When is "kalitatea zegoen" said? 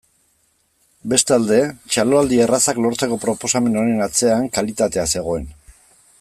4.59-5.47